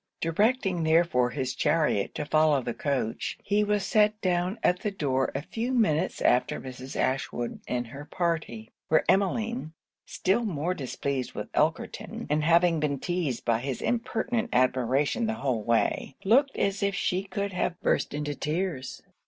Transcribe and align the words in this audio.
Directing 0.19 0.81
therefore 0.81 1.29
his 1.29 1.53
chariot 1.53 2.15
to 2.15 2.25
follow 2.25 2.59
the 2.63 2.73
coach, 2.73 3.37
he 3.43 3.63
was 3.63 3.85
set 3.85 4.19
down 4.19 4.57
at 4.63 4.79
the 4.79 4.89
door 4.89 5.31
a 5.35 5.43
few 5.43 5.71
minutes 5.71 6.21
after 6.23 6.59
Mrs. 6.59 6.95
Ashwood 6.95 7.59
and 7.67 7.85
her 7.85 8.05
party; 8.05 8.71
where 8.87 9.05
Emmeline, 9.07 9.73
still 10.07 10.43
more 10.43 10.73
displeased 10.73 11.33
with 11.33 11.53
Elkerton, 11.53 12.25
and 12.31 12.43
having 12.43 12.79
been 12.79 12.97
teized 12.97 13.45
by 13.45 13.59
his 13.59 13.79
impertinent 13.79 14.49
admiration 14.51 15.27
the 15.27 15.35
whole 15.35 15.61
way, 15.61 16.15
looked 16.23 16.57
as 16.57 16.81
if 16.81 16.95
she 16.95 17.21
could 17.21 17.53
have 17.53 17.79
burst 17.79 18.11
into 18.15 18.33
tears. 18.33 19.03